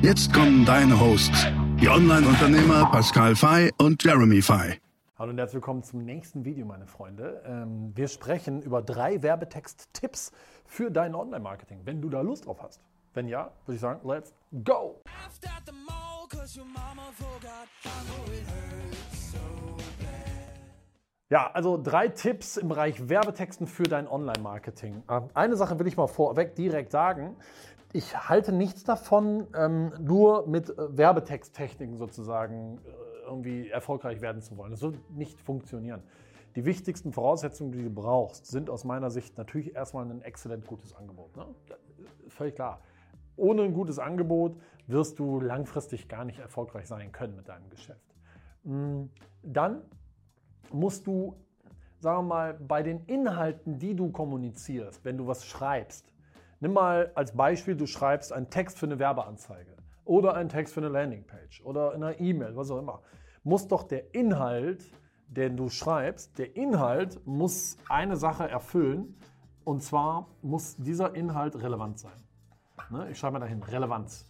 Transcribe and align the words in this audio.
Jetzt 0.00 0.32
kommen 0.32 0.64
deine 0.64 1.00
Hosts, 1.00 1.48
die 1.80 1.88
Online-Unternehmer 1.88 2.88
Pascal 2.92 3.34
Fay 3.34 3.72
und 3.78 4.02
Jeremy 4.04 4.40
Fay. 4.40 4.80
Hallo 5.18 5.30
und 5.32 5.38
herzlich 5.38 5.54
willkommen 5.54 5.82
zum 5.82 6.04
nächsten 6.04 6.44
Video, 6.44 6.64
meine 6.64 6.86
Freunde. 6.86 7.42
Ähm, 7.44 7.90
wir 7.96 8.06
sprechen 8.06 8.62
über 8.62 8.80
drei 8.80 9.20
Werbetext-Tipps 9.22 10.30
für 10.66 10.92
dein 10.92 11.16
Online-Marketing, 11.16 11.80
wenn 11.84 12.00
du 12.00 12.10
da 12.10 12.20
Lust 12.20 12.46
drauf 12.46 12.62
hast. 12.62 12.80
Wenn 13.12 13.26
ja, 13.26 13.50
würde 13.66 13.74
ich 13.74 13.80
sagen, 13.80 14.08
let's 14.08 14.32
go! 14.62 15.02
Ja, 21.30 21.50
also 21.52 21.76
drei 21.76 22.08
Tipps 22.08 22.56
im 22.56 22.68
Bereich 22.68 23.08
Werbetexten 23.08 23.66
für 23.66 23.82
dein 23.82 24.06
Online-Marketing. 24.06 25.02
Ähm, 25.10 25.24
eine 25.34 25.56
Sache 25.56 25.76
will 25.80 25.88
ich 25.88 25.96
mal 25.96 26.06
vorweg 26.06 26.54
direkt 26.54 26.92
sagen. 26.92 27.36
Ich 27.92 28.28
halte 28.28 28.52
nichts 28.52 28.84
davon, 28.84 29.46
ähm, 29.54 29.92
nur 29.98 30.46
mit 30.46 30.68
äh, 30.70 30.96
Werbetexttechniken 30.96 31.96
sozusagen 31.96 32.78
äh, 32.78 32.90
irgendwie 33.26 33.70
erfolgreich 33.70 34.20
werden 34.20 34.42
zu 34.42 34.56
wollen. 34.58 34.72
Das 34.72 34.82
wird 34.82 35.10
nicht 35.10 35.40
funktionieren. 35.40 36.02
Die 36.54 36.64
wichtigsten 36.64 37.12
Voraussetzungen, 37.12 37.72
die 37.72 37.82
du 37.82 37.90
brauchst, 37.90 38.46
sind 38.46 38.68
aus 38.68 38.84
meiner 38.84 39.10
Sicht 39.10 39.38
natürlich 39.38 39.74
erstmal 39.74 40.10
ein 40.10 40.22
exzellent 40.22 40.66
gutes 40.66 40.94
Angebot. 40.94 41.36
Ne? 41.36 41.46
Völlig 42.28 42.56
klar. 42.56 42.82
Ohne 43.36 43.62
ein 43.62 43.72
gutes 43.72 43.98
Angebot 43.98 44.56
wirst 44.86 45.18
du 45.18 45.40
langfristig 45.40 46.08
gar 46.08 46.24
nicht 46.24 46.40
erfolgreich 46.40 46.88
sein 46.88 47.12
können 47.12 47.36
mit 47.36 47.48
deinem 47.48 47.70
Geschäft. 47.70 48.14
Mm, 48.64 49.04
dann 49.42 49.82
musst 50.72 51.06
du, 51.06 51.36
sagen 52.00 52.24
wir 52.24 52.28
mal, 52.28 52.54
bei 52.54 52.82
den 52.82 53.04
Inhalten, 53.04 53.78
die 53.78 53.94
du 53.94 54.10
kommunizierst, 54.10 55.04
wenn 55.04 55.16
du 55.16 55.26
was 55.26 55.46
schreibst, 55.46 56.12
nimm 56.60 56.72
mal 56.72 57.12
als 57.14 57.36
Beispiel, 57.36 57.76
du 57.76 57.86
schreibst 57.86 58.32
einen 58.32 58.50
Text 58.50 58.78
für 58.78 58.86
eine 58.86 58.98
Werbeanzeige 58.98 59.76
oder 60.04 60.34
einen 60.34 60.48
Text 60.48 60.74
für 60.74 60.80
eine 60.80 60.88
Landingpage 60.88 61.62
oder 61.64 61.94
in 61.94 62.02
einer 62.02 62.18
E-Mail, 62.20 62.56
was 62.56 62.70
auch 62.70 62.78
immer, 62.78 63.02
muss 63.44 63.68
doch 63.68 63.84
der 63.84 64.14
Inhalt, 64.14 64.84
den 65.28 65.56
du 65.56 65.68
schreibst, 65.68 66.38
der 66.38 66.56
Inhalt 66.56 67.26
muss 67.26 67.76
eine 67.88 68.16
Sache 68.16 68.48
erfüllen 68.48 69.16
und 69.64 69.82
zwar 69.82 70.28
muss 70.42 70.76
dieser 70.76 71.14
Inhalt 71.14 71.56
relevant 71.56 71.98
sein. 71.98 72.16
Ne? 72.90 73.10
Ich 73.10 73.18
schreibe 73.18 73.34
mal 73.34 73.40
dahin, 73.40 73.62
Relevanz. 73.62 74.24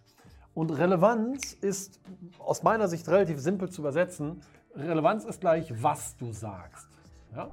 Und 0.54 0.70
Relevanz 0.70 1.52
ist 1.52 2.00
aus 2.38 2.64
meiner 2.64 2.88
Sicht 2.88 3.08
relativ 3.08 3.38
simpel 3.38 3.70
zu 3.70 3.82
übersetzen. 3.82 4.42
Relevanz 4.74 5.24
ist 5.24 5.40
gleich, 5.40 5.72
was 5.82 6.16
du 6.16 6.32
sagst. 6.32 6.88
Ja? 7.34 7.50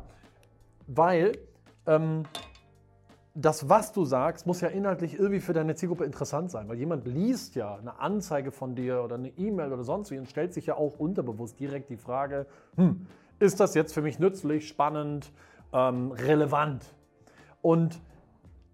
Weil 0.88 1.34
ähm, 1.86 2.24
das, 3.38 3.68
was 3.68 3.92
du 3.92 4.06
sagst, 4.06 4.48
muss 4.48 4.62
ja 4.62 4.70
inhaltlich 4.70 5.20
irgendwie 5.20 5.42
für 5.42 5.52
deine 5.52 5.76
Zielgruppe 5.76 6.06
interessant 6.06 6.50
sein. 6.50 6.70
Weil 6.70 6.78
jemand 6.78 7.06
liest 7.06 7.56
ja 7.56 7.76
eine 7.76 8.00
Anzeige 8.00 8.52
von 8.52 8.76
dir 8.76 9.04
oder 9.04 9.16
eine 9.16 9.28
E-Mail 9.28 9.74
oder 9.74 9.84
sonst 9.84 10.10
wie 10.10 10.18
und 10.18 10.30
stellt 10.30 10.54
sich 10.54 10.68
ja 10.68 10.76
auch 10.76 10.98
unterbewusst 10.98 11.60
direkt 11.60 11.90
die 11.90 11.98
Frage, 11.98 12.48
hm, 12.78 13.06
ist 13.40 13.60
das 13.60 13.76
jetzt 13.76 13.94
für 13.94 14.02
mich 14.02 14.20
nützlich, 14.20 14.70
spannend, 14.70 15.34
ähm, 15.74 16.14
relevant? 16.14 16.86
Und 17.62 18.00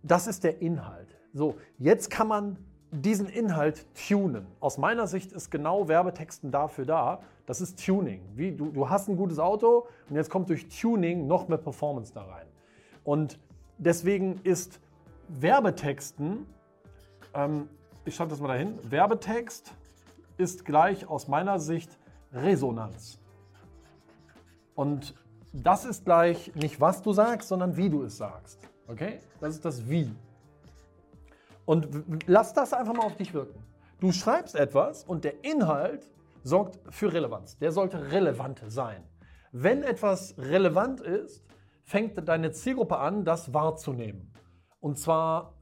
das 0.03 0.27
ist 0.27 0.43
der 0.43 0.61
Inhalt. 0.61 1.17
So, 1.33 1.55
jetzt 1.79 2.11
kann 2.11 2.27
man 2.27 2.57
diesen 2.91 3.27
Inhalt 3.27 3.87
tunen. 4.07 4.45
Aus 4.59 4.77
meiner 4.77 5.07
Sicht 5.07 5.31
ist 5.31 5.49
genau 5.49 5.87
Werbetexten 5.87 6.51
dafür 6.51 6.85
da. 6.85 7.21
Das 7.47 7.61
ist 7.61 7.83
Tuning. 7.83 8.21
Wie, 8.35 8.51
du, 8.51 8.69
du 8.69 8.89
hast 8.89 9.09
ein 9.09 9.15
gutes 9.15 9.39
Auto 9.39 9.87
und 10.07 10.15
jetzt 10.15 10.29
kommt 10.29 10.49
durch 10.49 10.67
Tuning 10.69 11.25
noch 11.25 11.47
mehr 11.47 11.57
Performance 11.57 12.13
da 12.13 12.23
rein. 12.25 12.45
Und 13.03 13.39
deswegen 13.81 14.39
ist 14.43 14.79
Werbetexten, 15.27 16.45
ähm, 17.33 17.69
ich 18.05 18.15
schreibe 18.15 18.29
das 18.29 18.39
mal 18.39 18.47
dahin, 18.47 18.77
Werbetext 18.89 19.73
ist 20.37 20.65
gleich 20.65 21.07
aus 21.07 21.27
meiner 21.27 21.59
Sicht 21.59 21.97
Resonanz. 22.31 23.19
Und 24.75 25.15
das 25.53 25.85
ist 25.85 26.05
gleich 26.05 26.55
nicht, 26.55 26.79
was 26.79 27.01
du 27.01 27.11
sagst, 27.11 27.49
sondern 27.49 27.75
wie 27.75 27.89
du 27.89 28.03
es 28.03 28.17
sagst. 28.17 28.59
Okay? 28.87 29.19
Das 29.39 29.55
ist 29.55 29.65
das 29.65 29.89
Wie. 29.89 30.09
Und 31.65 31.87
lass 32.27 32.53
das 32.53 32.73
einfach 32.73 32.93
mal 32.93 33.05
auf 33.05 33.17
dich 33.17 33.33
wirken. 33.33 33.63
Du 33.99 34.11
schreibst 34.11 34.55
etwas 34.55 35.03
und 35.03 35.23
der 35.23 35.43
Inhalt 35.43 36.07
sorgt 36.43 36.79
für 36.89 37.13
Relevanz. 37.13 37.57
Der 37.59 37.71
sollte 37.71 38.11
relevant 38.11 38.61
sein. 38.67 39.03
Wenn 39.51 39.83
etwas 39.83 40.35
relevant 40.37 41.01
ist, 41.01 41.43
fängt 41.91 42.25
deine 42.29 42.51
Zielgruppe 42.51 42.97
an, 42.97 43.25
das 43.25 43.53
wahrzunehmen. 43.53 44.31
Und 44.79 44.97
zwar 44.97 45.55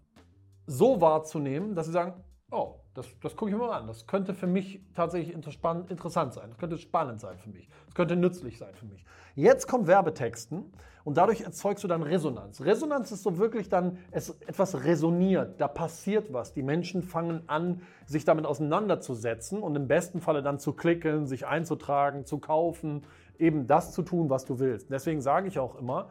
so 0.67 1.01
wahrzunehmen, 1.01 1.73
dass 1.73 1.87
sie 1.87 1.91
sagen, 1.91 2.23
oh, 2.51 2.75
das, 2.93 3.07
das 3.23 3.35
gucke 3.35 3.49
ich 3.49 3.57
mir 3.57 3.63
mal 3.63 3.75
an. 3.75 3.87
Das 3.87 4.05
könnte 4.05 4.35
für 4.35 4.45
mich 4.45 4.79
tatsächlich 4.93 5.33
interessant 5.33 6.33
sein. 6.33 6.49
Das 6.49 6.57
könnte 6.59 6.77
spannend 6.77 7.19
sein 7.19 7.39
für 7.39 7.49
mich. 7.49 7.67
Das 7.87 7.95
könnte 7.95 8.15
nützlich 8.15 8.59
sein 8.59 8.75
für 8.75 8.85
mich. 8.85 9.03
Jetzt 9.33 9.67
kommt 9.67 9.87
Werbetexten 9.87 10.71
und 11.03 11.17
dadurch 11.17 11.41
erzeugst 11.41 11.83
du 11.83 11.87
dann 11.87 12.03
Resonanz. 12.03 12.61
Resonanz 12.61 13.11
ist 13.11 13.23
so 13.23 13.39
wirklich 13.39 13.69
dann, 13.69 13.97
es 14.11 14.29
etwas 14.41 14.83
resoniert. 14.83 15.59
Da 15.59 15.67
passiert 15.67 16.31
was. 16.31 16.53
Die 16.53 16.61
Menschen 16.61 17.01
fangen 17.01 17.41
an, 17.47 17.81
sich 18.05 18.23
damit 18.23 18.45
auseinanderzusetzen 18.45 19.63
und 19.63 19.75
im 19.75 19.87
besten 19.87 20.21
Falle 20.21 20.43
dann 20.43 20.59
zu 20.59 20.73
klicken, 20.73 21.25
sich 21.25 21.47
einzutragen, 21.47 22.25
zu 22.25 22.37
kaufen, 22.37 23.01
eben 23.39 23.67
das 23.67 23.93
zu 23.93 24.01
tun, 24.01 24.29
was 24.29 24.45
du 24.45 24.59
willst. 24.59 24.91
Deswegen 24.91 25.21
sage 25.21 25.47
ich 25.47 25.59
auch 25.59 25.75
immer, 25.75 26.09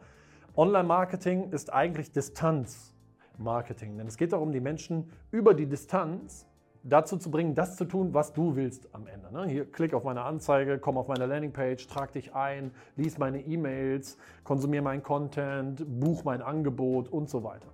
Online-Marketing 0.55 1.51
ist 1.51 1.71
eigentlich 1.71 2.11
Distanz-Marketing. 2.11 3.97
Denn 3.97 4.07
es 4.07 4.17
geht 4.17 4.33
darum, 4.33 4.51
die 4.51 4.59
Menschen 4.59 5.11
über 5.31 5.53
die 5.53 5.67
Distanz 5.67 6.45
dazu 6.83 7.17
zu 7.17 7.29
bringen, 7.29 7.55
das 7.55 7.75
zu 7.75 7.85
tun, 7.85 8.13
was 8.13 8.33
du 8.33 8.55
willst 8.55 8.93
am 8.93 9.07
Ende. 9.07 9.31
Ne? 9.31 9.47
Hier 9.47 9.71
klick 9.71 9.93
auf 9.93 10.03
meine 10.03 10.21
Anzeige, 10.21 10.79
komm 10.79 10.97
auf 10.97 11.07
meine 11.07 11.25
Landingpage, 11.25 11.87
trag 11.87 12.11
dich 12.13 12.33
ein, 12.33 12.71
lies 12.95 13.17
meine 13.17 13.41
E-Mails, 13.41 14.17
konsumier 14.43 14.81
meinen 14.81 15.03
Content, 15.03 15.83
buch 15.99 16.23
mein 16.23 16.41
Angebot 16.41 17.09
und 17.09 17.29
so 17.29 17.43
weiter. 17.43 17.67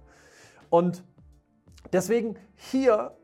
Und 0.69 1.03
deswegen 1.93 2.35
hier 2.55 3.15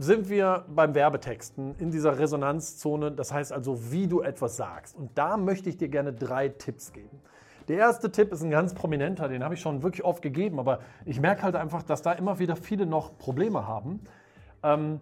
sind 0.00 0.30
wir 0.30 0.64
beim 0.74 0.94
Werbetexten 0.94 1.74
in 1.78 1.90
dieser 1.90 2.18
Resonanzzone, 2.18 3.12
das 3.12 3.34
heißt 3.34 3.52
also, 3.52 3.92
wie 3.92 4.06
du 4.06 4.22
etwas 4.22 4.56
sagst. 4.56 4.96
Und 4.96 5.10
da 5.16 5.36
möchte 5.36 5.68
ich 5.68 5.76
dir 5.76 5.88
gerne 5.88 6.14
drei 6.14 6.48
Tipps 6.48 6.94
geben. 6.94 7.20
Der 7.68 7.76
erste 7.76 8.10
Tipp 8.10 8.32
ist 8.32 8.42
ein 8.42 8.50
ganz 8.50 8.72
prominenter, 8.72 9.28
den 9.28 9.44
habe 9.44 9.54
ich 9.54 9.60
schon 9.60 9.82
wirklich 9.82 10.02
oft 10.02 10.22
gegeben, 10.22 10.58
aber 10.58 10.80
ich 11.04 11.20
merke 11.20 11.42
halt 11.42 11.54
einfach, 11.54 11.82
dass 11.82 12.00
da 12.00 12.12
immer 12.12 12.38
wieder 12.38 12.56
viele 12.56 12.86
noch 12.86 13.18
Probleme 13.18 13.68
haben. 13.68 14.00
Ähm, 14.62 15.00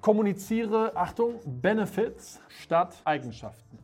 kommuniziere, 0.00 0.96
Achtung, 0.96 1.36
Benefits 1.46 2.40
statt 2.48 3.00
Eigenschaften. 3.04 3.78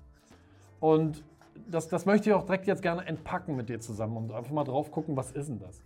Und 0.80 1.22
das, 1.70 1.86
das 1.86 2.06
möchte 2.06 2.30
ich 2.30 2.34
auch 2.34 2.44
direkt 2.44 2.66
jetzt 2.66 2.82
gerne 2.82 3.06
entpacken 3.06 3.54
mit 3.54 3.68
dir 3.68 3.78
zusammen 3.78 4.16
und 4.16 4.32
einfach 4.32 4.50
mal 4.50 4.64
drauf 4.64 4.90
gucken, 4.90 5.16
was 5.16 5.30
ist 5.30 5.48
denn 5.48 5.60
das? 5.60 5.80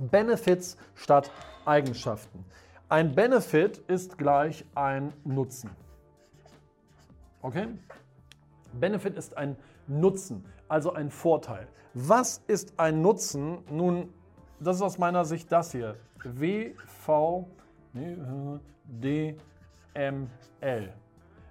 Benefits 0.00 0.76
statt 0.96 1.30
Eigenschaften. 1.64 2.44
Ein 2.92 3.14
Benefit 3.14 3.78
ist 3.88 4.18
gleich 4.18 4.66
ein 4.74 5.14
Nutzen. 5.24 5.70
Okay? 7.40 7.68
Benefit 8.74 9.16
ist 9.16 9.34
ein 9.34 9.56
Nutzen, 9.86 10.44
also 10.68 10.92
ein 10.92 11.08
Vorteil. 11.08 11.68
Was 11.94 12.42
ist 12.48 12.78
ein 12.78 13.00
Nutzen? 13.00 13.60
Nun, 13.70 14.12
das 14.60 14.76
ist 14.76 14.82
aus 14.82 14.98
meiner 14.98 15.24
Sicht 15.24 15.50
das 15.50 15.72
hier. 15.72 15.96
WV 16.22 17.46
DML. 17.94 19.38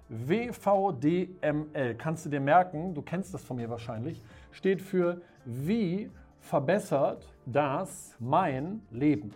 WVDML, 0.08 1.94
kannst 1.98 2.24
du 2.24 2.30
dir 2.30 2.38
merken, 2.38 2.94
du 2.94 3.02
kennst 3.02 3.34
das 3.34 3.42
von 3.42 3.56
mir 3.56 3.68
wahrscheinlich, 3.68 4.22
steht 4.52 4.80
für 4.80 5.20
wie 5.44 6.08
verbessert 6.38 7.28
das 7.46 8.14
mein 8.20 8.82
Leben. 8.92 9.34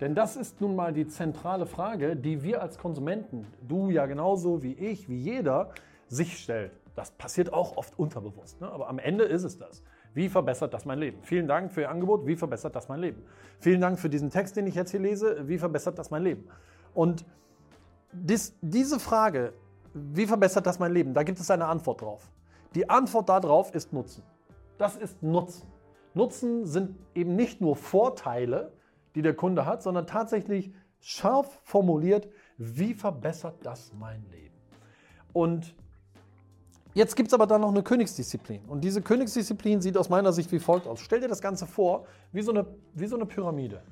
Denn 0.00 0.14
das 0.14 0.36
ist 0.36 0.60
nun 0.60 0.76
mal 0.76 0.92
die 0.92 1.06
zentrale 1.06 1.66
Frage, 1.66 2.16
die 2.16 2.42
wir 2.42 2.60
als 2.60 2.78
Konsumenten, 2.78 3.46
du 3.66 3.90
ja 3.90 4.06
genauso 4.06 4.62
wie 4.62 4.72
ich, 4.72 5.08
wie 5.08 5.16
jeder, 5.16 5.70
sich 6.08 6.38
stellt. 6.38 6.72
Das 6.94 7.10
passiert 7.10 7.52
auch 7.52 7.76
oft 7.76 7.98
unterbewusst, 7.98 8.60
ne? 8.60 8.70
aber 8.70 8.88
am 8.88 8.98
Ende 8.98 9.24
ist 9.24 9.44
es 9.44 9.58
das. 9.58 9.82
Wie 10.14 10.28
verbessert 10.30 10.72
das 10.72 10.86
mein 10.86 10.98
Leben? 10.98 11.18
Vielen 11.22 11.46
Dank 11.46 11.72
für 11.72 11.82
Ihr 11.82 11.90
Angebot. 11.90 12.26
Wie 12.26 12.36
verbessert 12.36 12.74
das 12.74 12.88
mein 12.88 13.00
Leben? 13.00 13.22
Vielen 13.58 13.82
Dank 13.82 13.98
für 13.98 14.08
diesen 14.08 14.30
Text, 14.30 14.56
den 14.56 14.66
ich 14.66 14.74
jetzt 14.74 14.90
hier 14.90 15.00
lese. 15.00 15.46
Wie 15.46 15.58
verbessert 15.58 15.98
das 15.98 16.10
mein 16.10 16.22
Leben? 16.22 16.48
Und 16.94 17.26
dies, 18.12 18.56
diese 18.62 18.98
Frage, 18.98 19.52
wie 19.92 20.26
verbessert 20.26 20.66
das 20.66 20.78
mein 20.78 20.92
Leben, 20.92 21.12
da 21.12 21.22
gibt 21.22 21.38
es 21.38 21.50
eine 21.50 21.66
Antwort 21.66 22.00
drauf. 22.00 22.30
Die 22.74 22.88
Antwort 22.88 23.28
darauf 23.28 23.74
ist 23.74 23.92
Nutzen. 23.92 24.22
Das 24.78 24.96
ist 24.96 25.22
Nutzen. 25.22 25.66
Nutzen 26.14 26.64
sind 26.64 26.96
eben 27.14 27.36
nicht 27.36 27.60
nur 27.60 27.76
Vorteile, 27.76 28.72
die 29.16 29.22
der 29.22 29.34
Kunde 29.34 29.66
hat, 29.66 29.82
sondern 29.82 30.06
tatsächlich 30.06 30.72
scharf 31.00 31.60
formuliert, 31.64 32.28
wie 32.58 32.94
verbessert 32.94 33.56
das 33.62 33.92
mein 33.98 34.24
Leben. 34.30 34.54
Und 35.32 35.74
Jetzt 36.94 37.14
gibt 37.14 37.28
es 37.28 37.34
aber 37.34 37.46
dann 37.46 37.60
noch 37.60 37.68
eine 37.68 37.82
Königsdisziplin. 37.82 38.64
Und 38.64 38.82
diese 38.82 39.02
Königsdisziplin 39.02 39.82
sieht 39.82 39.98
aus 39.98 40.08
meiner 40.08 40.32
Sicht 40.32 40.50
wie 40.50 40.58
folgt 40.58 40.86
aus. 40.86 40.98
Stell 41.00 41.20
dir 41.20 41.28
das 41.28 41.42
Ganze 41.42 41.66
vor, 41.66 42.06
wie 42.32 42.40
so 42.40 42.52
eine, 42.52 42.64
wie 42.94 43.06
so 43.06 43.16
eine 43.16 43.26
Pyramide. 43.26 43.82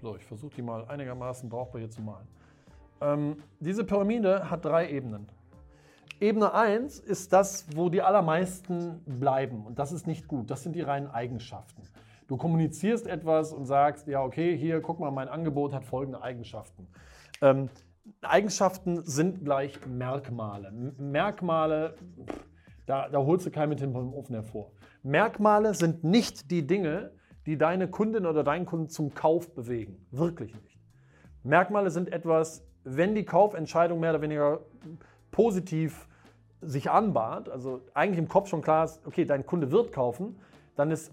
So, 0.00 0.14
ich 0.14 0.24
versuche 0.24 0.54
die 0.54 0.62
mal 0.62 0.84
einigermaßen 0.84 1.48
brauchbar 1.48 1.80
hier 1.80 1.90
zu 1.90 2.02
malen. 2.02 2.28
Ähm, 3.00 3.36
diese 3.58 3.82
Pyramide 3.82 4.48
hat 4.48 4.64
drei 4.64 4.88
Ebenen. 4.88 5.26
Ebene 6.20 6.54
1 6.54 7.00
ist 7.00 7.32
das, 7.32 7.66
wo 7.74 7.88
die 7.88 8.00
allermeisten 8.00 9.02
bleiben. 9.04 9.66
Und 9.66 9.80
das 9.80 9.90
ist 9.90 10.06
nicht 10.06 10.28
gut. 10.28 10.52
Das 10.52 10.62
sind 10.62 10.76
die 10.76 10.82
reinen 10.82 11.08
Eigenschaften. 11.10 11.82
Du 12.26 12.36
kommunizierst 12.36 13.06
etwas 13.06 13.52
und 13.52 13.66
sagst, 13.66 14.06
ja, 14.06 14.22
okay, 14.22 14.56
hier, 14.56 14.80
guck 14.80 14.98
mal, 15.00 15.10
mein 15.10 15.28
Angebot 15.28 15.72
hat 15.72 15.84
folgende 15.84 16.22
Eigenschaften. 16.22 16.88
Ähm, 17.42 17.68
Eigenschaften 18.22 19.04
sind 19.04 19.44
gleich 19.44 19.78
Merkmale. 19.86 20.72
Merkmale, 20.98 21.96
da, 22.86 23.08
da 23.08 23.18
holst 23.18 23.46
du 23.46 23.50
keinen 23.50 23.70
mit 23.70 23.80
dem 23.80 23.94
Ofen 23.94 24.34
hervor. 24.34 24.72
Merkmale 25.02 25.74
sind 25.74 26.04
nicht 26.04 26.50
die 26.50 26.66
Dinge, 26.66 27.12
die 27.46 27.58
deine 27.58 27.88
Kundin 27.88 28.26
oder 28.26 28.42
deinen 28.42 28.66
Kunden 28.66 28.88
zum 28.88 29.14
Kauf 29.14 29.54
bewegen. 29.54 30.06
Wirklich 30.10 30.54
nicht. 30.54 30.78
Merkmale 31.42 31.90
sind 31.90 32.10
etwas, 32.12 32.66
wenn 32.84 33.14
die 33.14 33.24
Kaufentscheidung 33.24 34.00
mehr 34.00 34.10
oder 34.10 34.22
weniger 34.22 34.60
positiv 35.30 36.08
sich 36.60 36.90
anbahnt, 36.90 37.50
also 37.50 37.82
eigentlich 37.92 38.18
im 38.18 38.28
Kopf 38.28 38.48
schon 38.48 38.62
klar 38.62 38.84
ist, 38.84 39.06
okay, 39.06 39.26
dein 39.26 39.44
Kunde 39.44 39.70
wird 39.70 39.92
kaufen, 39.92 40.38
dann, 40.76 40.90
ist, 40.90 41.12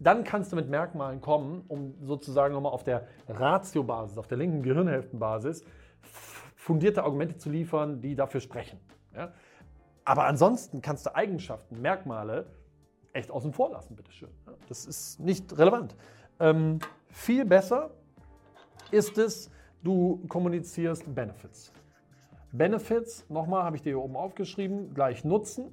dann 0.00 0.24
kannst 0.24 0.50
du 0.50 0.56
mit 0.56 0.68
Merkmalen 0.68 1.20
kommen, 1.20 1.62
um 1.68 1.94
sozusagen 2.02 2.54
nochmal 2.54 2.72
auf 2.72 2.84
der 2.84 3.06
Ratio-Basis, 3.28 4.16
auf 4.16 4.26
der 4.26 4.38
linken 4.38 4.62
Gehirnhälftenbasis, 4.62 5.62
fundierte 6.56 7.04
Argumente 7.04 7.36
zu 7.36 7.50
liefern, 7.50 8.00
die 8.00 8.14
dafür 8.14 8.40
sprechen. 8.40 8.80
Ja? 9.14 9.32
Aber 10.04 10.26
ansonsten 10.26 10.80
kannst 10.80 11.06
du 11.06 11.14
Eigenschaften, 11.14 11.80
Merkmale 11.80 12.46
echt 13.12 13.30
außen 13.30 13.52
vor 13.52 13.70
lassen, 13.70 13.94
bitteschön. 13.94 14.30
Ja? 14.46 14.54
Das 14.68 14.86
ist 14.86 15.20
nicht 15.20 15.56
relevant. 15.58 15.94
Ähm, 16.38 16.78
viel 17.10 17.44
besser 17.44 17.90
ist 18.90 19.18
es, 19.18 19.50
du 19.82 20.24
kommunizierst 20.28 21.14
Benefits. 21.14 21.72
Benefits, 22.52 23.28
nochmal 23.28 23.64
habe 23.64 23.76
ich 23.76 23.82
dir 23.82 23.90
hier 23.90 24.00
oben 24.00 24.16
aufgeschrieben, 24.16 24.94
gleich 24.94 25.24
Nutzen. 25.24 25.72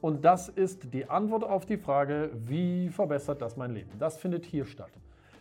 Und 0.00 0.24
das 0.24 0.48
ist 0.48 0.92
die 0.94 1.08
Antwort 1.08 1.44
auf 1.44 1.66
die 1.66 1.76
Frage, 1.76 2.30
wie 2.34 2.88
verbessert 2.88 3.42
das 3.42 3.56
mein 3.56 3.72
Leben? 3.72 3.90
Das 3.98 4.16
findet 4.16 4.44
hier 4.44 4.64
statt. 4.64 4.92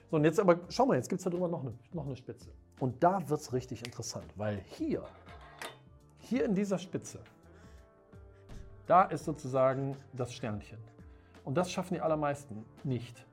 So, 0.10 0.18
und 0.18 0.24
jetzt 0.24 0.40
aber, 0.40 0.60
schau 0.70 0.86
mal, 0.86 0.96
jetzt 0.96 1.10
gibt 1.10 1.20
es 1.20 1.24
da 1.26 1.30
drüber 1.30 1.48
noch 1.48 1.62
eine, 1.62 1.74
noch 1.94 2.06
eine 2.06 2.16
Spitze. 2.16 2.50
Und 2.80 3.04
da 3.04 3.28
wird 3.30 3.40
es 3.40 3.54
richtig 3.54 3.86
interessant, 3.86 4.26
weil 4.36 4.60
hier, 4.66 5.04
hier 6.20 6.46
in 6.46 6.56
dieser 6.56 6.78
Spitze, 6.78 7.20
da 8.88 9.04
ist 9.04 9.26
sozusagen 9.26 9.96
das 10.14 10.34
Sternchen. 10.34 10.80
Und 11.44 11.56
das 11.56 11.72
schaffen 11.72 11.96
die 11.96 12.02
allermeisten 12.02 12.66
nicht. 12.84 13.26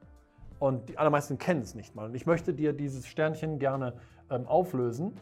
Und 0.59 0.89
die 0.89 0.99
allermeisten 0.99 1.39
kennen 1.39 1.63
es 1.63 1.75
nicht 1.75 1.95
mal. 1.95 2.07
Und 2.07 2.15
ich 2.15 2.27
möchte 2.27 2.53
dir 2.53 2.73
dieses 2.73 3.07
Sternchen 3.07 3.59
gerne 3.59 3.95
ähm, 4.31 4.47
auflösen. 4.47 5.17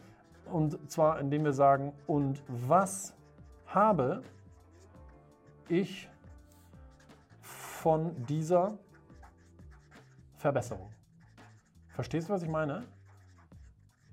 Und 0.51 0.91
zwar 0.91 1.19
indem 1.19 1.43
wir 1.43 1.53
sagen, 1.53 1.93
und 2.07 2.43
was 2.47 3.15
habe 3.67 4.21
ich 5.69 6.09
von 7.41 8.15
dieser 8.25 8.77
Verbesserung? 10.35 10.91
Verstehst 11.89 12.29
du, 12.29 12.33
was 12.33 12.43
ich 12.43 12.49
meine? 12.49 12.83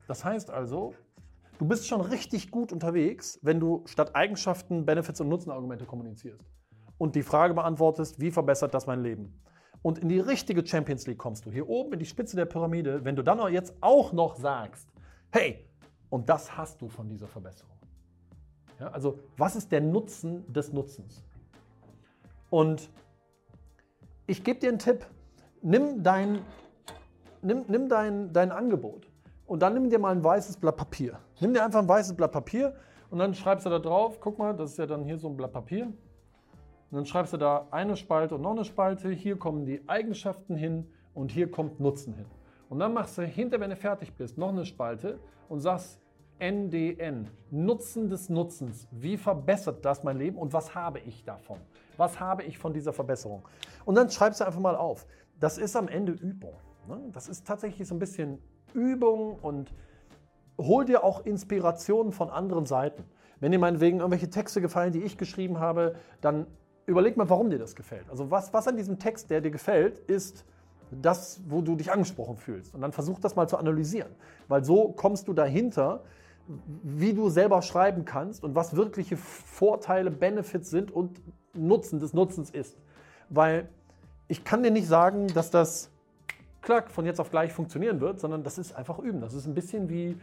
Das 0.07 0.25
heißt 0.25 0.51
also, 0.51 0.95
du 1.59 1.67
bist 1.67 1.87
schon 1.87 2.01
richtig 2.01 2.51
gut 2.51 2.73
unterwegs, 2.73 3.39
wenn 3.43 3.61
du 3.61 3.85
statt 3.87 4.15
Eigenschaften 4.15 4.85
Benefits 4.85 5.21
und 5.21 5.29
Nutzenargumente 5.29 5.87
kommunizierst 5.87 6.45
und 6.99 7.15
die 7.15 7.23
Frage 7.23 7.55
beantwortest, 7.55 8.21
wie 8.21 8.31
verbessert 8.31 8.75
das 8.75 8.87
mein 8.87 9.03
Leben? 9.03 9.41
Und 9.83 9.99
in 9.99 10.09
die 10.09 10.21
richtige 10.21 10.67
Champions 10.67 11.07
League 11.07 11.19
kommst 11.19 11.47
du, 11.47 11.51
hier 11.51 11.69
oben 11.69 11.95
in 11.95 11.99
die 11.99 12.07
Spitze 12.07 12.37
der 12.37 12.45
Pyramide, 12.45 13.05
wenn 13.05 13.17
du 13.17 13.23
dann 13.23 13.41
jetzt 13.53 13.75
auch 13.81 14.13
noch 14.13 14.37
sagst, 14.37 14.89
hey, 15.31 15.67
und 16.11 16.29
das 16.29 16.57
hast 16.57 16.83
du 16.83 16.89
von 16.89 17.09
dieser 17.09 17.29
Verbesserung. 17.29 17.77
Ja, 18.79 18.89
also, 18.89 19.21
was 19.37 19.57
ist 19.57 19.73
der 19.73 19.81
Nutzen 19.81 20.51
des 20.53 20.73
Nutzens? 20.73 21.25
Und 22.51 22.91
ich 24.27 24.45
gebe 24.45 24.61
dir 24.61 24.69
einen 24.69 24.79
Tipp. 24.79 25.07
Nimm 25.63 26.03
dein 26.03 26.41
nimm, 27.43 27.65
nimm 27.69 27.89
dein, 27.89 28.33
dein 28.33 28.53
Angebot 28.53 29.09
und 29.47 29.61
dann 29.61 29.75
nimm 29.75 29.91
dir 29.91 29.99
mal 29.99 30.13
ein 30.15 30.23
weißes 30.23 30.57
Blatt 30.57 30.77
Papier. 30.77 31.19
Nimm 31.41 31.55
dir 31.55 31.65
einfach 31.65 31.81
ein 31.81 31.89
weißes 31.89 32.15
Blatt 32.15 32.33
Papier 32.33 32.75
und 33.11 33.19
dann 33.19 33.35
schreibst 33.35 33.67
du 33.67 33.71
da 33.71 33.79
drauf, 33.79 34.21
guck 34.21 34.39
mal, 34.39 34.55
das 34.55 34.73
ist 34.73 34.79
ja 34.79 34.87
dann 34.87 35.05
hier 35.05 35.19
so 35.19 35.29
ein 35.29 35.37
Blatt 35.37 35.53
Papier. 35.53 35.87
Und 35.87 36.97
dann 36.97 37.07
schreibst 37.07 37.33
du 37.33 37.37
da 37.37 37.69
eine 37.71 37.97
Spalte 37.97 38.35
und 38.35 38.43
noch 38.43 38.51
eine 38.51 38.65
Spalte. 38.65 39.11
Hier 39.11 39.37
kommen 39.37 39.65
die 39.65 39.81
Eigenschaften 39.89 40.57
hin 40.57 40.89
und 41.15 41.31
hier 41.31 41.51
kommt 41.51 41.79
Nutzen 41.79 42.15
hin. 42.15 42.27
Und 42.69 42.81
dann 42.81 42.93
machst 42.93 43.17
du 43.17 43.23
hinter, 43.23 43.61
wenn 43.61 43.71
du 43.71 43.77
fertig 43.77 44.13
bist, 44.15 44.39
noch 44.39 44.49
eine 44.49 44.65
Spalte 44.65 45.19
und 45.49 45.61
sagst 45.61 46.01
NDN, 46.41 47.29
Nutzen 47.51 48.09
des 48.09 48.29
Nutzens. 48.29 48.89
Wie 48.91 49.17
verbessert 49.17 49.85
das 49.85 50.03
mein 50.03 50.19
Leben 50.19 50.39
und 50.39 50.53
was 50.53 50.75
habe 50.75 50.99
ich 51.01 51.25
davon? 51.25 51.59
Was 52.01 52.19
habe 52.19 52.45
ich 52.45 52.57
von 52.57 52.73
dieser 52.73 52.95
Verbesserung? 52.95 53.47
Und 53.85 53.95
dann 53.95 54.09
schreibst 54.09 54.41
du 54.41 54.47
einfach 54.47 54.59
mal 54.59 54.75
auf. 54.75 55.07
Das 55.39 55.59
ist 55.59 55.77
am 55.77 55.87
Ende 55.87 56.13
Übung. 56.13 56.55
Ne? 56.89 56.99
Das 57.13 57.29
ist 57.29 57.47
tatsächlich 57.47 57.87
so 57.87 57.95
ein 57.95 57.99
bisschen 57.99 58.39
Übung 58.73 59.39
und 59.43 59.75
hol 60.57 60.87
dir 60.87 61.05
auch 61.05 61.27
Inspirationen 61.27 62.13
von 62.13 62.31
anderen 62.31 62.65
Seiten. 62.65 63.05
Wenn 63.39 63.53
dir 63.53 63.59
meinetwegen 63.59 63.99
irgendwelche 63.99 64.31
Texte 64.31 64.63
gefallen, 64.63 64.93
die 64.93 65.03
ich 65.03 65.19
geschrieben 65.19 65.61
habe, 65.61 65.95
dann 66.23 66.47
überleg 66.87 67.19
mal, 67.19 67.29
warum 67.29 67.51
dir 67.51 67.59
das 67.59 67.77
gefällt. 67.77 68.09
Also 68.09 68.31
was, 68.31 68.55
was 68.55 68.67
an 68.67 68.79
diesem 68.79 68.99
Text, 68.99 69.31
der 69.31 69.43
dir 69.43 69.51
gefällt, 69.51 69.99
ist 69.99 70.47
das, 70.91 71.43
wo 71.49 71.61
du 71.61 71.77
dich 71.77 71.93
angesprochen 71.93 72.39
fühlst. 72.39 72.75
Und 72.75 72.81
dann 72.81 72.93
versuch 72.93 73.21
das 73.21 73.37
mal 73.37 73.47
zu 73.47 73.59
analysieren, 73.59 74.11
weil 74.49 74.65
so 74.65 74.93
kommst 74.93 75.29
du 75.29 75.35
dahinter, 75.35 76.03
wie 76.83 77.13
du 77.13 77.29
selber 77.29 77.61
schreiben 77.61 78.07
kannst 78.07 78.43
und 78.43 78.55
was 78.55 78.75
wirkliche 78.75 79.19
Vorteile, 79.19 80.11
Benefits 80.11 80.71
sind 80.71 80.91
und 80.91 81.21
Nutzen 81.55 82.01
des 82.01 82.13
Nutzens 82.13 82.51
ist. 82.51 82.77
Weil 83.29 83.69
ich 84.29 84.45
kann 84.45 84.63
dir 84.63 84.71
nicht 84.71 84.87
sagen, 84.87 85.29
dass 85.29 85.51
das 85.51 85.91
klack, 86.63 86.91
von 86.91 87.07
jetzt 87.07 87.21
auf 87.21 87.31
gleich 87.31 87.53
funktionieren 87.53 88.01
wird, 88.01 88.21
sondern 88.21 88.43
das 88.43 88.59
ist 88.59 88.73
einfach 88.73 88.99
üben. 88.99 89.21
Das 89.21 89.35
ist 89.35 89.47
ein 89.47 89.55
bisschen 89.55 89.89
wie, 89.89 90.17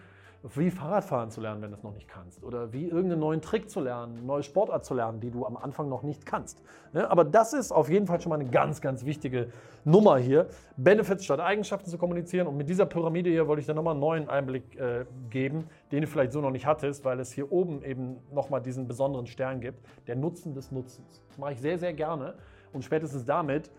wie 0.55 0.71
Fahrradfahren 0.71 1.31
zu 1.31 1.41
lernen, 1.41 1.61
wenn 1.61 1.71
du 1.71 1.77
es 1.77 1.83
noch 1.83 1.93
nicht 1.93 2.07
kannst. 2.07 2.43
Oder 2.43 2.71
wie 2.73 2.85
irgendeinen 2.85 3.19
neuen 3.19 3.41
Trick 3.41 3.69
zu 3.69 3.79
lernen, 3.79 4.17
eine 4.17 4.25
neue 4.25 4.43
Sportart 4.43 4.85
zu 4.85 4.93
lernen, 4.93 5.19
die 5.19 5.31
du 5.31 5.45
am 5.45 5.57
Anfang 5.57 5.89
noch 5.89 6.03
nicht 6.03 6.25
kannst. 6.25 6.61
Ja, 6.93 7.09
aber 7.09 7.23
das 7.23 7.53
ist 7.53 7.71
auf 7.71 7.89
jeden 7.89 8.07
Fall 8.07 8.21
schon 8.21 8.29
mal 8.29 8.39
eine 8.39 8.49
ganz, 8.49 8.81
ganz 8.81 9.05
wichtige 9.05 9.49
Nummer 9.83 10.17
hier. 10.17 10.47
Benefits 10.77 11.25
statt 11.25 11.39
Eigenschaften 11.39 11.89
zu 11.89 11.97
kommunizieren. 11.97 12.47
Und 12.47 12.57
mit 12.57 12.69
dieser 12.69 12.85
Pyramide 12.85 13.29
hier 13.29 13.47
wollte 13.47 13.61
ich 13.61 13.65
dir 13.65 13.73
nochmal 13.73 13.93
einen 13.93 14.01
neuen 14.01 14.29
Einblick 14.29 14.79
äh, 14.79 15.05
geben, 15.29 15.67
den 15.91 16.01
du 16.01 16.07
vielleicht 16.07 16.31
so 16.31 16.41
noch 16.41 16.51
nicht 16.51 16.65
hattest, 16.65 17.03
weil 17.03 17.19
es 17.19 17.31
hier 17.31 17.51
oben 17.51 17.83
eben 17.83 18.17
nochmal 18.31 18.61
diesen 18.61 18.87
besonderen 18.87 19.27
Stern 19.27 19.59
gibt. 19.59 19.85
Der 20.07 20.15
Nutzen 20.15 20.53
des 20.53 20.71
Nutzens. 20.71 21.23
Das 21.27 21.37
mache 21.37 21.53
ich 21.53 21.61
sehr, 21.61 21.77
sehr 21.77 21.93
gerne. 21.93 22.35
Und 22.73 22.83
spätestens 22.83 23.25
damit 23.25 23.71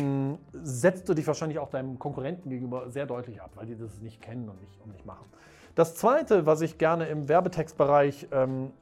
Mm, 0.00 0.34
setzt 0.54 1.08
du 1.08 1.14
dich 1.14 1.26
wahrscheinlich 1.26 1.58
auch 1.58 1.68
deinem 1.68 1.98
Konkurrenten 1.98 2.48
gegenüber 2.48 2.88
sehr 2.90 3.04
deutlich 3.04 3.42
ab, 3.42 3.50
weil 3.56 3.66
die 3.66 3.76
das 3.76 4.00
nicht 4.00 4.22
kennen 4.22 4.48
und 4.48 4.58
nicht, 4.60 4.80
und 4.82 4.92
nicht 4.92 5.04
machen. 5.04 5.26
Das 5.74 5.94
Zweite, 5.94 6.44
was 6.44 6.60
ich 6.60 6.76
gerne 6.76 7.06
im 7.06 7.28
Werbetextbereich 7.28 8.28
ähm, 8.30 8.72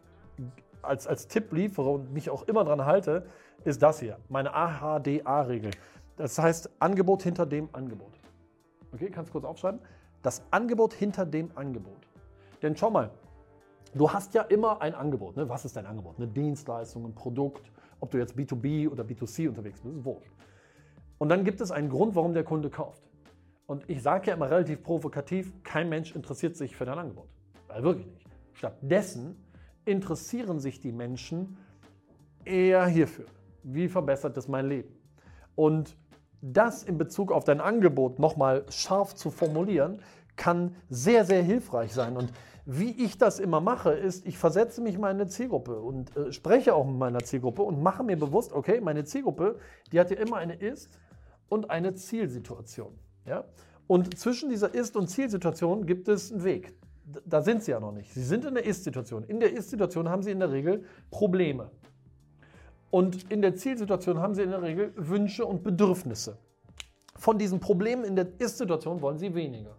als, 0.82 1.06
als 1.06 1.28
Tipp 1.28 1.52
liefere 1.52 1.88
und 1.88 2.12
mich 2.12 2.30
auch 2.30 2.42
immer 2.48 2.64
dran 2.64 2.84
halte, 2.84 3.26
ist 3.64 3.80
das 3.82 4.00
hier, 4.00 4.18
meine 4.28 4.52
AHDA-Regel. 4.54 5.70
Das 6.16 6.38
heißt 6.38 6.68
Angebot 6.80 7.22
hinter 7.22 7.46
dem 7.46 7.68
Angebot. 7.72 8.12
Okay, 8.92 9.08
kannst 9.08 9.28
du 9.28 9.32
kurz 9.32 9.44
aufschreiben? 9.44 9.80
Das 10.22 10.42
Angebot 10.50 10.92
hinter 10.92 11.26
dem 11.26 11.50
Angebot. 11.54 12.08
Denn 12.60 12.76
schau 12.76 12.90
mal, 12.90 13.10
du 13.94 14.10
hast 14.10 14.34
ja 14.34 14.42
immer 14.42 14.82
ein 14.82 14.94
Angebot. 14.94 15.36
Ne? 15.36 15.48
Was 15.48 15.64
ist 15.64 15.76
dein 15.76 15.86
Angebot? 15.86 16.16
Eine 16.18 16.26
Dienstleistung, 16.26 17.04
ein 17.04 17.14
Produkt, 17.14 17.70
ob 18.00 18.10
du 18.10 18.18
jetzt 18.18 18.34
B2B 18.34 18.90
oder 18.90 19.04
B2C 19.04 19.48
unterwegs 19.48 19.80
bist, 19.80 19.96
ist 19.96 20.04
wurscht. 20.04 20.32
Und 21.18 21.28
dann 21.28 21.44
gibt 21.44 21.60
es 21.60 21.70
einen 21.70 21.88
Grund, 21.88 22.16
warum 22.16 22.34
der 22.34 22.44
Kunde 22.44 22.68
kauft. 22.68 23.09
Und 23.70 23.88
ich 23.88 24.02
sage 24.02 24.26
ja 24.26 24.34
immer 24.34 24.50
relativ 24.50 24.82
provokativ, 24.82 25.52
kein 25.62 25.88
Mensch 25.88 26.16
interessiert 26.16 26.56
sich 26.56 26.74
für 26.74 26.86
dein 26.86 26.98
Angebot. 26.98 27.28
Weil 27.68 27.84
wirklich 27.84 28.06
nicht. 28.08 28.26
Stattdessen 28.52 29.36
interessieren 29.84 30.58
sich 30.58 30.80
die 30.80 30.90
Menschen 30.90 31.56
eher 32.44 32.84
hierfür. 32.86 33.26
Wie 33.62 33.88
verbessert 33.88 34.36
es 34.36 34.48
mein 34.48 34.66
Leben? 34.66 34.92
Und 35.54 35.96
das 36.42 36.82
in 36.82 36.98
Bezug 36.98 37.30
auf 37.30 37.44
dein 37.44 37.60
Angebot 37.60 38.18
nochmal 38.18 38.66
scharf 38.70 39.14
zu 39.14 39.30
formulieren, 39.30 40.02
kann 40.34 40.74
sehr, 40.88 41.24
sehr 41.24 41.44
hilfreich 41.44 41.92
sein. 41.92 42.16
Und 42.16 42.32
wie 42.66 42.90
ich 42.90 43.18
das 43.18 43.38
immer 43.38 43.60
mache, 43.60 43.92
ist, 43.92 44.26
ich 44.26 44.36
versetze 44.36 44.80
mich 44.80 44.96
in 44.96 45.04
eine 45.04 45.28
Zielgruppe 45.28 45.78
und 45.78 46.16
äh, 46.16 46.32
spreche 46.32 46.74
auch 46.74 46.88
mit 46.88 46.96
meiner 46.96 47.20
Zielgruppe 47.20 47.62
und 47.62 47.80
mache 47.80 48.02
mir 48.02 48.18
bewusst, 48.18 48.52
okay, 48.52 48.80
meine 48.80 49.04
Zielgruppe, 49.04 49.60
die 49.92 50.00
hat 50.00 50.10
ja 50.10 50.16
immer 50.16 50.38
eine 50.38 50.54
Ist- 50.54 50.98
und 51.48 51.70
eine 51.70 51.94
Zielsituation. 51.94 52.98
Ja? 53.26 53.44
Und 53.86 54.18
zwischen 54.18 54.50
dieser 54.50 54.72
Ist- 54.72 54.96
und 54.96 55.08
Zielsituation 55.08 55.86
gibt 55.86 56.08
es 56.08 56.32
einen 56.32 56.44
Weg. 56.44 56.74
Da 57.26 57.42
sind 57.42 57.64
sie 57.64 57.72
ja 57.72 57.80
noch 57.80 57.92
nicht. 57.92 58.12
Sie 58.12 58.22
sind 58.22 58.44
in 58.44 58.54
der 58.54 58.64
Ist-Situation. 58.64 59.24
In 59.24 59.40
der 59.40 59.52
Ist-Situation 59.52 60.08
haben 60.08 60.22
sie 60.22 60.30
in 60.30 60.38
der 60.38 60.52
Regel 60.52 60.84
Probleme. 61.10 61.70
Und 62.90 63.30
in 63.30 63.42
der 63.42 63.54
Zielsituation 63.56 64.18
haben 64.18 64.34
sie 64.34 64.42
in 64.42 64.50
der 64.50 64.62
Regel 64.62 64.92
Wünsche 64.96 65.44
und 65.44 65.62
Bedürfnisse. 65.62 66.38
Von 67.16 67.38
diesen 67.38 67.60
Problemen 67.60 68.04
in 68.04 68.16
der 68.16 68.28
Ist-Situation 68.38 69.02
wollen 69.02 69.18
sie 69.18 69.34
weniger. 69.34 69.76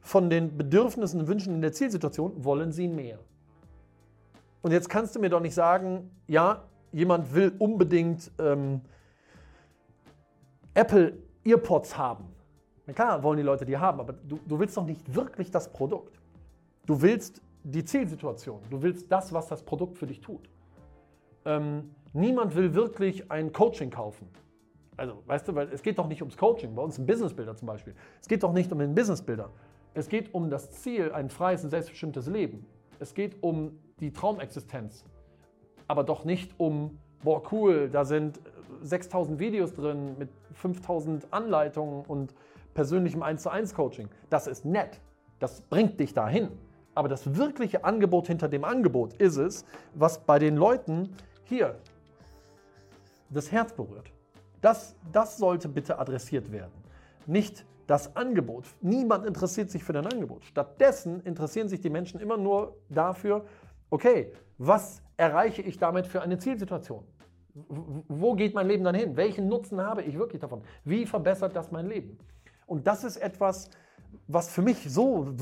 Von 0.00 0.30
den 0.30 0.56
Bedürfnissen 0.56 1.20
und 1.20 1.28
Wünschen 1.28 1.54
in 1.54 1.62
der 1.62 1.72
Zielsituation 1.72 2.44
wollen 2.44 2.72
sie 2.72 2.88
mehr. 2.88 3.18
Und 4.62 4.72
jetzt 4.72 4.88
kannst 4.88 5.14
du 5.14 5.20
mir 5.20 5.30
doch 5.30 5.40
nicht 5.40 5.54
sagen, 5.54 6.10
ja, 6.26 6.64
jemand 6.92 7.34
will 7.34 7.52
unbedingt 7.58 8.30
ähm, 8.38 8.80
Apple 10.74 11.18
Earpods 11.44 11.96
haben. 11.96 12.35
Klar 12.94 13.22
wollen 13.22 13.36
die 13.38 13.42
Leute 13.42 13.64
die 13.64 13.76
haben, 13.76 14.00
aber 14.00 14.12
du, 14.12 14.38
du 14.46 14.58
willst 14.58 14.76
doch 14.76 14.86
nicht 14.86 15.14
wirklich 15.14 15.50
das 15.50 15.72
Produkt. 15.72 16.20
Du 16.86 17.02
willst 17.02 17.42
die 17.64 17.84
Zielsituation. 17.84 18.60
Du 18.70 18.80
willst 18.80 19.10
das, 19.10 19.32
was 19.32 19.48
das 19.48 19.64
Produkt 19.64 19.98
für 19.98 20.06
dich 20.06 20.20
tut. 20.20 20.48
Ähm, 21.44 21.90
niemand 22.12 22.54
will 22.54 22.74
wirklich 22.74 23.30
ein 23.30 23.52
Coaching 23.52 23.90
kaufen. 23.90 24.28
Also, 24.96 25.22
weißt 25.26 25.48
du, 25.48 25.54
weil 25.54 25.68
es 25.72 25.82
geht 25.82 25.98
doch 25.98 26.06
nicht 26.06 26.22
ums 26.22 26.36
Coaching, 26.36 26.74
bei 26.74 26.82
uns 26.82 26.96
ein 26.96 27.06
Businessbilder 27.06 27.56
zum 27.56 27.66
Beispiel. 27.66 27.94
Es 28.20 28.28
geht 28.28 28.42
doch 28.42 28.52
nicht 28.52 28.72
um 28.72 28.78
den 28.78 28.94
Businessbilder. 28.94 29.50
Es 29.94 30.08
geht 30.08 30.32
um 30.32 30.48
das 30.48 30.70
Ziel, 30.70 31.12
ein 31.12 31.28
freies 31.28 31.64
und 31.64 31.70
selbstbestimmtes 31.70 32.28
Leben. 32.28 32.66
Es 32.98 33.14
geht 33.14 33.42
um 33.42 33.78
die 34.00 34.12
Traumexistenz. 34.12 35.04
Aber 35.88 36.04
doch 36.04 36.24
nicht 36.24 36.52
um, 36.58 36.98
boah, 37.22 37.42
cool, 37.52 37.88
da 37.90 38.04
sind 38.04 38.40
6000 38.82 39.38
Videos 39.38 39.74
drin 39.74 40.16
mit 40.18 40.28
5000 40.54 41.32
Anleitungen 41.32 42.04
und 42.06 42.34
persönlichem 42.76 43.22
1 43.22 43.42
zu 43.42 43.50
1 43.50 43.74
Coaching. 43.74 44.08
Das 44.28 44.46
ist 44.46 44.66
nett. 44.66 45.00
Das 45.40 45.62
bringt 45.62 45.98
dich 45.98 46.12
dahin. 46.12 46.50
Aber 46.94 47.08
das 47.08 47.34
wirkliche 47.34 47.84
Angebot 47.84 48.26
hinter 48.26 48.48
dem 48.48 48.64
Angebot 48.64 49.14
ist 49.14 49.38
es, 49.38 49.64
was 49.94 50.18
bei 50.20 50.38
den 50.38 50.56
Leuten 50.56 51.08
hier 51.44 51.76
das 53.30 53.50
Herz 53.50 53.72
berührt. 53.72 54.12
Das, 54.60 54.94
das 55.10 55.38
sollte 55.38 55.68
bitte 55.68 55.98
adressiert 55.98 56.52
werden. 56.52 56.72
Nicht 57.26 57.64
das 57.86 58.14
Angebot. 58.14 58.64
Niemand 58.82 59.24
interessiert 59.26 59.70
sich 59.70 59.82
für 59.82 59.94
dein 59.94 60.06
Angebot. 60.06 60.44
Stattdessen 60.44 61.20
interessieren 61.20 61.68
sich 61.68 61.80
die 61.80 61.90
Menschen 61.90 62.20
immer 62.20 62.36
nur 62.36 62.76
dafür, 62.90 63.46
okay, 63.88 64.32
was 64.58 65.00
erreiche 65.16 65.62
ich 65.62 65.78
damit 65.78 66.06
für 66.06 66.20
eine 66.20 66.38
Zielsituation? 66.38 67.04
Wo 67.54 68.34
geht 68.34 68.54
mein 68.54 68.68
Leben 68.68 68.84
dann 68.84 68.94
hin? 68.94 69.16
Welchen 69.16 69.48
Nutzen 69.48 69.80
habe 69.80 70.02
ich 70.02 70.18
wirklich 70.18 70.42
davon? 70.42 70.62
Wie 70.84 71.06
verbessert 71.06 71.56
das 71.56 71.70
mein 71.70 71.86
Leben? 71.86 72.18
Und 72.66 72.86
das 72.86 73.04
ist 73.04 73.16
etwas, 73.16 73.70
was 74.26 74.48
für 74.48 74.62
mich 74.62 74.90
so 74.90 75.34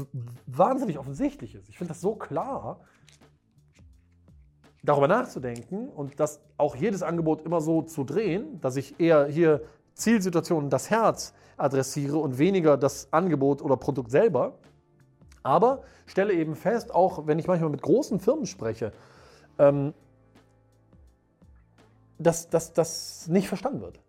wahnsinnig 0.46 0.98
offensichtlich 0.98 1.54
ist. 1.54 1.68
Ich 1.68 1.78
finde 1.78 1.92
das 1.92 2.00
so 2.00 2.14
klar, 2.14 2.80
darüber 4.82 5.08
nachzudenken 5.08 5.88
und 5.88 6.20
das 6.20 6.40
auch 6.58 6.76
jedes 6.76 7.02
Angebot 7.02 7.42
immer 7.42 7.60
so 7.60 7.82
zu 7.82 8.04
drehen, 8.04 8.60
dass 8.60 8.76
ich 8.76 9.00
eher 9.00 9.26
hier 9.26 9.62
Zielsituationen 9.94 10.68
das 10.68 10.90
Herz 10.90 11.32
adressiere 11.56 12.18
und 12.18 12.38
weniger 12.38 12.76
das 12.76 13.08
Angebot 13.12 13.62
oder 13.62 13.76
Produkt 13.76 14.10
selber. 14.10 14.58
Aber 15.42 15.82
stelle 16.06 16.34
eben 16.34 16.54
fest, 16.54 16.94
auch 16.94 17.26
wenn 17.26 17.38
ich 17.38 17.46
manchmal 17.46 17.70
mit 17.70 17.82
großen 17.82 18.20
Firmen 18.20 18.46
spreche, 18.46 18.92
ähm, 19.58 19.94
dass 22.18 22.48
das 22.48 23.28
nicht 23.28 23.48
verstanden 23.48 23.80
wird. 23.80 24.00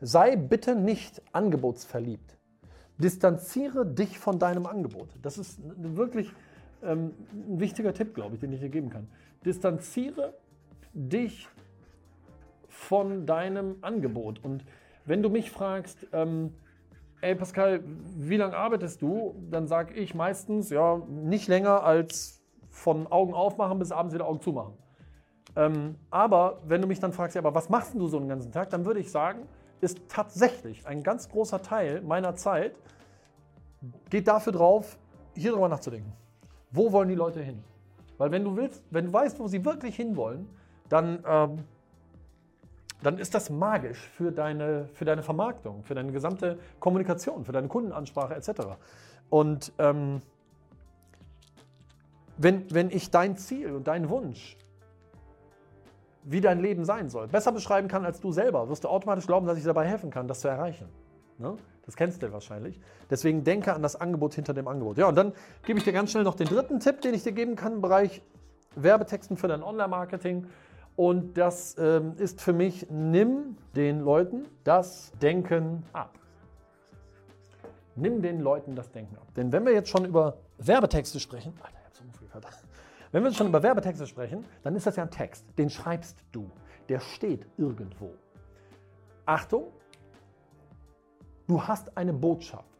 Sei 0.00 0.36
bitte 0.36 0.74
nicht 0.74 1.22
angebotsverliebt. 1.32 2.36
Distanziere 2.98 3.84
dich 3.84 4.18
von 4.18 4.38
deinem 4.38 4.66
Angebot. 4.66 5.08
Das 5.22 5.38
ist 5.38 5.60
wirklich 5.62 6.32
ähm, 6.82 7.12
ein 7.32 7.60
wichtiger 7.60 7.92
Tipp, 7.92 8.14
glaube 8.14 8.34
ich, 8.34 8.40
den 8.40 8.52
ich 8.52 8.60
dir 8.60 8.68
geben 8.68 8.90
kann. 8.90 9.08
Distanziere 9.44 10.34
dich 10.92 11.48
von 12.68 13.26
deinem 13.26 13.76
Angebot. 13.82 14.44
Und 14.44 14.64
wenn 15.04 15.22
du 15.22 15.28
mich 15.28 15.50
fragst, 15.50 16.06
ähm, 16.12 16.54
ey 17.20 17.34
Pascal, 17.34 17.82
wie 18.16 18.36
lange 18.36 18.56
arbeitest 18.56 19.02
du? 19.02 19.34
Dann 19.50 19.66
sage 19.66 19.94
ich 19.94 20.14
meistens, 20.14 20.70
ja, 20.70 21.02
nicht 21.08 21.48
länger 21.48 21.82
als 21.82 22.42
von 22.70 23.06
Augen 23.06 23.34
aufmachen 23.34 23.78
bis 23.78 23.92
abends 23.92 24.14
wieder 24.14 24.26
Augen 24.26 24.40
zumachen. 24.40 24.74
Ähm, 25.56 25.96
aber 26.10 26.60
wenn 26.66 26.80
du 26.80 26.88
mich 26.88 27.00
dann 27.00 27.12
fragst, 27.12 27.36
ja, 27.36 27.40
aber 27.40 27.54
was 27.54 27.68
machst 27.68 27.94
du 27.94 28.08
so 28.08 28.18
einen 28.18 28.28
ganzen 28.28 28.52
Tag, 28.52 28.70
dann 28.70 28.84
würde 28.84 29.00
ich 29.00 29.10
sagen, 29.10 29.46
ist 29.80 30.00
tatsächlich 30.08 30.86
ein 30.86 31.02
ganz 31.02 31.28
großer 31.28 31.62
Teil 31.62 32.00
meiner 32.02 32.34
Zeit, 32.36 32.76
geht 34.10 34.28
dafür 34.28 34.52
drauf, 34.52 34.98
hier 35.34 35.52
drüber 35.52 35.68
nachzudenken. 35.68 36.12
Wo 36.70 36.92
wollen 36.92 37.08
die 37.08 37.14
Leute 37.14 37.42
hin? 37.42 37.62
Weil 38.18 38.30
wenn 38.30 38.44
du 38.44 38.56
willst, 38.56 38.82
wenn 38.90 39.06
du 39.06 39.12
weißt, 39.12 39.38
wo 39.38 39.48
sie 39.48 39.64
wirklich 39.64 39.96
hinwollen, 39.96 40.48
dann, 40.88 41.22
ähm, 41.26 41.64
dann 43.02 43.18
ist 43.18 43.34
das 43.34 43.50
magisch 43.50 43.98
für 43.98 44.32
deine, 44.32 44.88
für 44.94 45.04
deine 45.04 45.22
Vermarktung, 45.22 45.82
für 45.82 45.94
deine 45.94 46.12
gesamte 46.12 46.58
Kommunikation, 46.80 47.44
für 47.44 47.52
deine 47.52 47.68
Kundenansprache 47.68 48.34
etc. 48.34 48.50
Und 49.30 49.72
ähm, 49.78 50.22
wenn, 52.36 52.72
wenn 52.72 52.90
ich 52.90 53.10
dein 53.10 53.36
Ziel 53.36 53.72
und 53.72 53.86
deinen 53.86 54.08
Wunsch, 54.08 54.56
wie 56.24 56.40
dein 56.40 56.60
Leben 56.60 56.84
sein 56.84 57.08
soll, 57.08 57.28
besser 57.28 57.52
beschreiben 57.52 57.88
kann 57.88 58.04
als 58.04 58.20
du 58.20 58.32
selber, 58.32 58.68
wirst 58.68 58.84
du 58.84 58.88
automatisch 58.88 59.26
glauben, 59.26 59.46
dass 59.46 59.58
ich 59.58 59.64
dabei 59.64 59.86
helfen 59.86 60.10
kann, 60.10 60.26
das 60.26 60.40
zu 60.40 60.48
erreichen. 60.48 60.88
Ne? 61.38 61.56
Das 61.84 61.96
kennst 61.96 62.22
du 62.22 62.32
wahrscheinlich. 62.32 62.80
Deswegen 63.10 63.44
denke 63.44 63.74
an 63.74 63.82
das 63.82 63.96
Angebot 63.96 64.34
hinter 64.34 64.54
dem 64.54 64.68
Angebot. 64.68 64.96
Ja, 64.96 65.08
und 65.08 65.16
dann 65.16 65.32
gebe 65.66 65.78
ich 65.78 65.84
dir 65.84 65.92
ganz 65.92 66.10
schnell 66.10 66.24
noch 66.24 66.34
den 66.34 66.46
dritten 66.46 66.80
Tipp, 66.80 67.02
den 67.02 67.12
ich 67.14 67.22
dir 67.22 67.32
geben 67.32 67.56
kann 67.56 67.74
im 67.74 67.80
Bereich 67.82 68.22
Werbetexten 68.76 69.36
für 69.36 69.48
dein 69.48 69.62
Online-Marketing. 69.62 70.46
Und 70.96 71.36
das 71.36 71.76
ähm, 71.78 72.14
ist 72.16 72.40
für 72.40 72.52
mich, 72.52 72.86
nimm 72.88 73.56
den 73.74 74.00
Leuten 74.00 74.46
das 74.62 75.12
Denken 75.20 75.82
ab. 75.92 76.18
Nimm 77.96 78.22
den 78.22 78.40
Leuten 78.40 78.74
das 78.74 78.90
Denken 78.90 79.16
ab. 79.16 79.26
Denn 79.36 79.52
wenn 79.52 79.66
wir 79.66 79.72
jetzt 79.72 79.88
schon 79.88 80.04
über 80.04 80.38
Werbetexte 80.58 81.20
sprechen, 81.20 81.52
Alter, 81.62 81.83
Wenn 83.14 83.22
wir 83.22 83.32
schon 83.32 83.46
über 83.46 83.62
Werbetexte 83.62 84.08
sprechen, 84.08 84.44
dann 84.64 84.74
ist 84.74 84.88
das 84.88 84.96
ja 84.96 85.04
ein 85.04 85.10
Text. 85.12 85.46
Den 85.56 85.70
schreibst 85.70 86.18
du. 86.32 86.50
Der 86.88 86.98
steht 86.98 87.46
irgendwo. 87.56 88.12
Achtung, 89.24 89.68
du 91.46 91.62
hast 91.62 91.96
eine 91.96 92.12
Botschaft. 92.12 92.74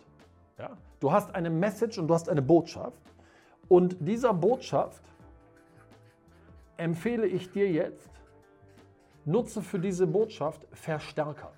Ja? 0.58 0.76
Du 0.98 1.12
hast 1.12 1.32
eine 1.36 1.50
Message 1.50 1.98
und 1.98 2.08
du 2.08 2.14
hast 2.14 2.28
eine 2.28 2.42
Botschaft. 2.42 2.98
Und 3.68 3.96
dieser 4.00 4.34
Botschaft 4.34 5.04
empfehle 6.78 7.28
ich 7.28 7.52
dir 7.52 7.70
jetzt, 7.70 8.10
nutze 9.24 9.62
für 9.62 9.78
diese 9.78 10.04
Botschaft 10.04 10.66
Verstärker. 10.72 11.52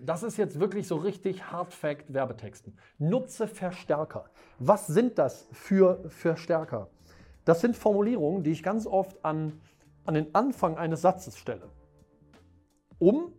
Das 0.00 0.22
ist 0.22 0.38
jetzt 0.38 0.58
wirklich 0.58 0.88
so 0.88 0.96
richtig 0.96 1.52
Hardfact 1.52 2.14
Werbetexten. 2.14 2.78
Nutze 2.96 3.46
Verstärker. 3.46 4.24
Was 4.58 4.86
sind 4.86 5.18
das 5.18 5.46
für 5.52 6.08
Verstärker? 6.08 6.88
Das 7.44 7.60
sind 7.60 7.76
Formulierungen, 7.76 8.42
die 8.42 8.50
ich 8.50 8.62
ganz 8.62 8.86
oft 8.86 9.24
an, 9.24 9.60
an 10.04 10.14
den 10.14 10.34
Anfang 10.34 10.76
eines 10.76 11.02
Satzes 11.02 11.38
stelle, 11.38 11.68
um 12.98 13.32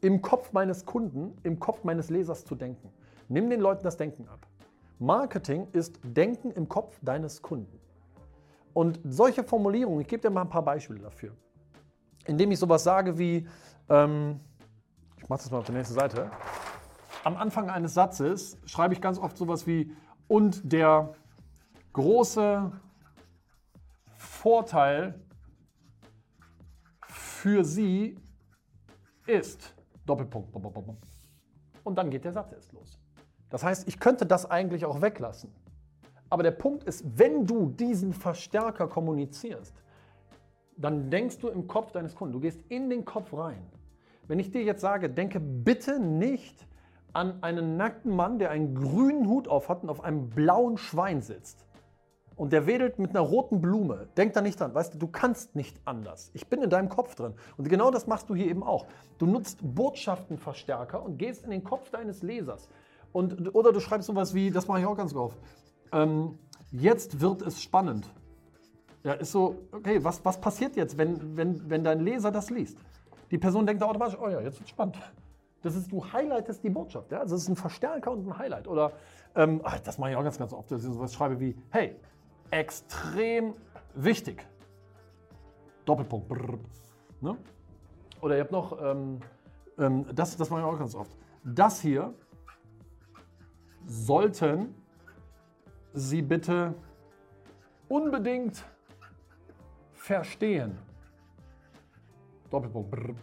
im 0.00 0.20
Kopf 0.20 0.52
meines 0.52 0.84
Kunden, 0.84 1.36
im 1.44 1.58
Kopf 1.58 1.84
meines 1.84 2.10
Lesers 2.10 2.44
zu 2.44 2.54
denken. 2.54 2.92
Nimm 3.28 3.48
den 3.48 3.60
Leuten 3.60 3.84
das 3.84 3.96
Denken 3.96 4.28
ab. 4.28 4.46
Marketing 4.98 5.68
ist 5.72 5.98
Denken 6.04 6.50
im 6.50 6.68
Kopf 6.68 6.98
deines 7.02 7.40
Kunden. 7.40 7.80
Und 8.74 9.00
solche 9.04 9.44
Formulierungen, 9.44 10.00
ich 10.00 10.08
gebe 10.08 10.22
dir 10.22 10.30
mal 10.30 10.42
ein 10.42 10.48
paar 10.48 10.64
Beispiele 10.64 11.00
dafür. 11.00 11.32
Indem 12.26 12.50
ich 12.52 12.58
sowas 12.58 12.84
sage 12.84 13.18
wie, 13.18 13.46
ähm, 13.88 14.40
ich 15.16 15.28
mache 15.28 15.42
das 15.42 15.50
mal 15.50 15.58
auf 15.58 15.66
der 15.66 15.74
nächsten 15.74 15.94
Seite. 15.94 16.30
Am 17.24 17.36
Anfang 17.36 17.70
eines 17.70 17.94
Satzes 17.94 18.58
schreibe 18.64 18.94
ich 18.94 19.00
ganz 19.00 19.18
oft 19.18 19.36
sowas 19.36 19.66
wie, 19.66 19.92
und 20.28 20.72
der 20.72 21.14
große 21.92 22.72
Vorteil 24.16 25.20
für 27.06 27.64
Sie 27.64 28.16
ist. 29.26 29.74
Doppelpunkt. 30.06 30.54
Und 31.84 31.96
dann 31.96 32.10
geht 32.10 32.24
der 32.24 32.32
Satz 32.32 32.52
erst 32.52 32.72
los. 32.72 32.98
Das 33.50 33.62
heißt, 33.62 33.86
ich 33.86 34.00
könnte 34.00 34.26
das 34.26 34.50
eigentlich 34.50 34.84
auch 34.84 35.02
weglassen. 35.02 35.52
Aber 36.30 36.42
der 36.42 36.52
Punkt 36.52 36.84
ist, 36.84 37.04
wenn 37.18 37.44
du 37.46 37.66
diesen 37.68 38.12
Verstärker 38.12 38.88
kommunizierst, 38.88 39.74
dann 40.76 41.10
denkst 41.10 41.38
du 41.38 41.48
im 41.48 41.66
Kopf 41.66 41.92
deines 41.92 42.14
Kunden, 42.14 42.32
du 42.32 42.40
gehst 42.40 42.62
in 42.68 42.88
den 42.88 43.04
Kopf 43.04 43.34
rein. 43.34 43.62
Wenn 44.26 44.38
ich 44.38 44.50
dir 44.50 44.62
jetzt 44.62 44.80
sage, 44.80 45.10
denke 45.10 45.40
bitte 45.40 46.00
nicht 46.00 46.66
an 47.12 47.42
einen 47.42 47.76
nackten 47.76 48.14
Mann, 48.16 48.38
der 48.38 48.50
einen 48.50 48.74
grünen 48.74 49.28
Hut 49.28 49.48
auf 49.48 49.68
hat 49.68 49.82
und 49.82 49.90
auf 49.90 50.02
einem 50.02 50.30
blauen 50.30 50.78
Schwein 50.78 51.20
sitzt. 51.20 51.66
Und 52.36 52.52
der 52.52 52.66
wedelt 52.66 52.98
mit 52.98 53.10
einer 53.10 53.20
roten 53.20 53.60
Blume. 53.60 54.08
Denk 54.16 54.32
da 54.32 54.40
nicht 54.40 54.58
dran. 54.58 54.74
Weißt 54.74 54.94
du, 54.94 54.98
du 54.98 55.06
kannst 55.06 55.54
nicht 55.54 55.80
anders. 55.84 56.30
Ich 56.34 56.48
bin 56.48 56.62
in 56.62 56.70
deinem 56.70 56.88
Kopf 56.88 57.14
drin. 57.14 57.34
Und 57.56 57.68
genau 57.68 57.90
das 57.90 58.06
machst 58.06 58.30
du 58.30 58.34
hier 58.34 58.46
eben 58.46 58.62
auch. 58.62 58.86
Du 59.18 59.26
nutzt 59.26 59.58
Botschaftenverstärker 59.62 61.02
und 61.02 61.18
gehst 61.18 61.44
in 61.44 61.50
den 61.50 61.64
Kopf 61.64 61.90
deines 61.90 62.22
Lesers. 62.22 62.68
Und, 63.12 63.54
oder 63.54 63.72
du 63.72 63.80
schreibst 63.80 64.06
sowas 64.06 64.34
wie, 64.34 64.50
das 64.50 64.68
mache 64.68 64.80
ich 64.80 64.86
auch 64.86 64.96
ganz 64.96 65.14
oft. 65.14 65.38
Ähm, 65.92 66.38
jetzt 66.70 67.20
wird 67.20 67.42
es 67.42 67.62
spannend. 67.62 68.08
Ja, 69.04 69.14
ist 69.14 69.32
so, 69.32 69.56
okay, 69.72 70.02
was, 70.02 70.24
was 70.24 70.40
passiert 70.40 70.76
jetzt, 70.76 70.96
wenn, 70.96 71.36
wenn, 71.36 71.68
wenn 71.68 71.84
dein 71.84 72.00
Leser 72.00 72.30
das 72.30 72.50
liest? 72.50 72.78
Die 73.30 73.38
Person 73.38 73.66
denkt 73.66 73.82
automatisch, 73.82 74.16
oh 74.20 74.28
ja, 74.28 74.40
jetzt 74.40 74.58
wird 74.58 74.64
es 74.64 74.70
spannend. 74.70 74.96
Das 75.62 75.76
ist, 75.76 75.90
du 75.90 76.04
highlightest 76.04 76.62
die 76.62 76.70
Botschaft. 76.70 77.10
Ja? 77.12 77.20
Also 77.20 77.36
es 77.36 77.42
ist 77.42 77.48
ein 77.48 77.56
Verstärker 77.56 78.12
und 78.12 78.26
ein 78.26 78.38
Highlight. 78.38 78.68
Oder, 78.68 78.92
ähm, 79.34 79.60
ach, 79.64 79.78
das 79.80 79.98
mache 79.98 80.10
ich 80.10 80.16
auch 80.16 80.24
ganz, 80.24 80.38
ganz 80.38 80.52
oft, 80.52 80.70
dass 80.70 80.84
ich 80.84 80.92
sowas 80.92 81.14
schreibe 81.14 81.40
wie, 81.40 81.56
hey, 81.70 81.96
extrem 82.52 83.54
wichtig. 83.94 84.46
Doppelpunkt. 85.84 86.28
Brrr, 86.28 86.58
ne? 87.20 87.36
Oder 88.20 88.36
ihr 88.36 88.42
habt 88.42 88.52
noch, 88.52 88.80
ähm, 88.80 89.20
ähm, 89.78 90.06
das, 90.14 90.36
das 90.36 90.48
mache 90.50 90.60
ich 90.60 90.66
auch 90.66 90.78
ganz 90.78 90.94
oft. 90.94 91.10
Das 91.42 91.80
hier 91.80 92.14
sollten 93.84 94.74
Sie 95.94 96.22
bitte 96.22 96.74
unbedingt 97.88 98.64
verstehen. 99.92 100.78
Doppelpunkt. 102.50 102.90
Brrr. 102.90 103.14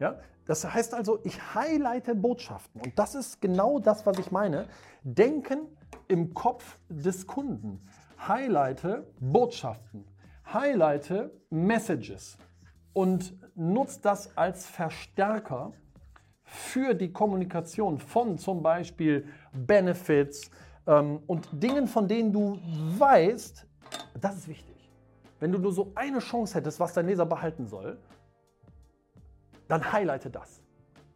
Ja? 0.00 0.18
Das 0.46 0.64
heißt 0.64 0.94
also, 0.94 1.20
ich 1.24 1.54
highlighte 1.54 2.14
Botschaften. 2.14 2.80
Und 2.80 2.98
das 2.98 3.14
ist 3.14 3.40
genau 3.40 3.78
das, 3.78 4.06
was 4.06 4.18
ich 4.18 4.32
meine. 4.32 4.66
Denken 5.02 5.66
im 6.08 6.32
Kopf 6.32 6.78
des 6.88 7.26
Kunden. 7.26 7.86
Highlighte 8.26 9.06
Botschaften. 9.20 10.04
Highlighte 10.52 11.30
Messages. 11.50 12.38
Und 12.92 13.34
nutze 13.54 14.00
das 14.02 14.36
als 14.36 14.66
Verstärker 14.66 15.72
für 16.42 16.94
die 16.94 17.12
Kommunikation 17.12 17.98
von 17.98 18.38
zum 18.38 18.62
Beispiel 18.62 19.28
Benefits 19.52 20.50
ähm, 20.86 21.20
und 21.26 21.48
Dingen, 21.52 21.86
von 21.86 22.08
denen 22.08 22.32
du 22.32 22.58
weißt, 22.98 23.66
das 24.20 24.36
ist 24.36 24.48
wichtig. 24.48 24.90
Wenn 25.40 25.52
du 25.52 25.58
nur 25.58 25.72
so 25.72 25.92
eine 25.94 26.18
Chance 26.18 26.54
hättest, 26.54 26.80
was 26.80 26.94
dein 26.94 27.06
Leser 27.06 27.26
behalten 27.26 27.66
soll, 27.66 27.98
dann 29.68 29.92
highlighte 29.92 30.30
das. 30.30 30.62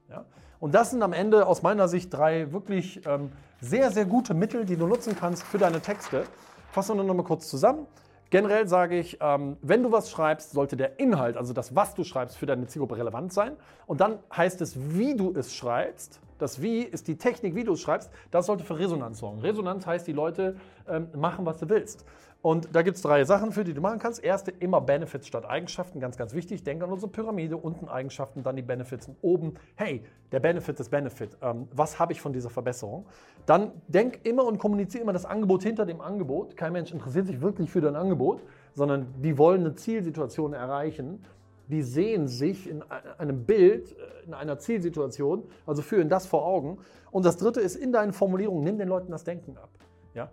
Ja? 0.08 0.26
Und 0.60 0.74
das 0.74 0.90
sind 0.90 1.02
am 1.02 1.12
Ende 1.12 1.46
aus 1.46 1.62
meiner 1.62 1.88
Sicht 1.88 2.12
drei 2.12 2.52
wirklich 2.52 3.04
ähm, 3.06 3.32
sehr, 3.60 3.90
sehr 3.90 4.04
gute 4.04 4.34
Mittel, 4.34 4.64
die 4.64 4.76
du 4.76 4.86
nutzen 4.86 5.16
kannst 5.18 5.42
für 5.42 5.58
deine 5.58 5.80
Texte. 5.80 6.24
Fassen 6.72 6.96
wir 6.96 7.04
noch 7.04 7.14
mal 7.14 7.22
kurz 7.22 7.50
zusammen. 7.50 7.86
Generell 8.30 8.66
sage 8.66 8.98
ich, 8.98 9.18
ähm, 9.20 9.58
wenn 9.60 9.82
du 9.82 9.92
was 9.92 10.10
schreibst, 10.10 10.52
sollte 10.52 10.74
der 10.74 10.98
Inhalt, 10.98 11.36
also 11.36 11.52
das, 11.52 11.76
was 11.76 11.94
du 11.94 12.02
schreibst, 12.02 12.38
für 12.38 12.46
deine 12.46 12.66
Zielgruppe 12.66 12.96
relevant 12.96 13.30
sein. 13.30 13.58
Und 13.86 14.00
dann 14.00 14.20
heißt 14.34 14.62
es, 14.62 14.74
wie 14.78 15.14
du 15.14 15.34
es 15.36 15.54
schreibst. 15.54 16.18
Das 16.38 16.62
Wie 16.62 16.80
ist 16.80 17.08
die 17.08 17.18
Technik, 17.18 17.54
wie 17.54 17.62
du 17.62 17.74
es 17.74 17.82
schreibst. 17.82 18.10
Das 18.30 18.46
sollte 18.46 18.64
für 18.64 18.78
Resonanz 18.78 19.18
sorgen. 19.18 19.40
Resonanz 19.40 19.86
heißt, 19.86 20.06
die 20.06 20.14
Leute 20.14 20.56
ähm, 20.88 21.08
machen, 21.14 21.44
was 21.44 21.58
du 21.58 21.68
willst. 21.68 22.06
Und 22.42 22.74
da 22.74 22.82
gibt 22.82 22.96
es 22.96 23.02
drei 23.02 23.24
Sachen, 23.24 23.52
für 23.52 23.62
die 23.62 23.72
du 23.72 23.80
machen 23.80 24.00
kannst. 24.00 24.22
Erste, 24.22 24.50
immer 24.50 24.80
Benefits 24.80 25.28
statt 25.28 25.46
Eigenschaften, 25.46 26.00
ganz, 26.00 26.16
ganz 26.16 26.34
wichtig. 26.34 26.64
Denk 26.64 26.82
an 26.82 26.90
unsere 26.90 27.10
Pyramide, 27.10 27.56
unten 27.56 27.88
Eigenschaften, 27.88 28.42
dann 28.42 28.56
die 28.56 28.62
Benefits 28.62 29.06
und 29.06 29.16
oben, 29.22 29.54
hey, 29.76 30.02
der 30.32 30.40
Benefit 30.40 30.80
ist 30.80 30.90
Benefit. 30.90 31.36
Ähm, 31.40 31.68
was 31.72 32.00
habe 32.00 32.12
ich 32.12 32.20
von 32.20 32.32
dieser 32.32 32.50
Verbesserung? 32.50 33.06
Dann 33.46 33.70
denk 33.86 34.24
immer 34.24 34.44
und 34.44 34.58
kommuniziere 34.58 35.04
immer 35.04 35.12
das 35.12 35.24
Angebot 35.24 35.62
hinter 35.62 35.86
dem 35.86 36.00
Angebot. 36.00 36.56
Kein 36.56 36.72
Mensch 36.72 36.90
interessiert 36.92 37.28
sich 37.28 37.40
wirklich 37.40 37.70
für 37.70 37.80
dein 37.80 37.94
Angebot, 37.94 38.42
sondern 38.74 39.06
die 39.22 39.38
wollen 39.38 39.60
eine 39.60 39.76
Zielsituation 39.76 40.52
erreichen. 40.52 41.24
Die 41.68 41.82
sehen 41.82 42.26
sich 42.26 42.68
in 42.68 42.82
einem 43.18 43.44
Bild, 43.44 43.92
äh, 43.92 44.26
in 44.26 44.34
einer 44.34 44.58
Zielsituation, 44.58 45.44
also 45.64 45.80
führen 45.80 46.08
das 46.08 46.26
vor 46.26 46.44
Augen. 46.44 46.78
Und 47.12 47.24
das 47.24 47.36
dritte 47.36 47.60
ist, 47.60 47.76
in 47.76 47.92
deinen 47.92 48.12
Formulierungen, 48.12 48.64
nimm 48.64 48.78
den 48.78 48.88
Leuten 48.88 49.12
das 49.12 49.22
Denken 49.22 49.56
ab. 49.56 49.68
Ja? 50.14 50.30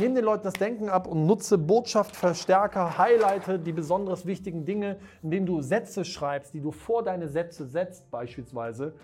Nimm 0.00 0.14
den 0.14 0.24
Leuten 0.24 0.44
das 0.44 0.54
Denken 0.54 0.88
ab 0.88 1.06
und 1.06 1.26
nutze 1.26 1.56
Botschaft, 1.56 2.14
Verstärker, 2.14 2.98
highlighte 2.98 3.58
die 3.58 3.72
besonders 3.72 4.26
wichtigen 4.26 4.64
Dinge, 4.64 4.98
indem 5.22 5.46
du 5.46 5.62
Sätze 5.62 6.04
schreibst, 6.04 6.52
die 6.54 6.60
du 6.60 6.70
vor 6.70 7.02
deine 7.02 7.28
Sätze 7.28 7.66
setzt 7.66 8.10
beispielsweise, 8.10 8.94